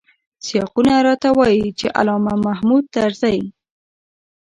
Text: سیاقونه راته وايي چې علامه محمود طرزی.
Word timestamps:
سیاقونه 0.45 0.93
راته 1.07 1.29
وايي 1.37 1.65
چې 1.79 1.87
علامه 1.99 2.33
محمود 2.47 2.83
طرزی. 2.95 3.39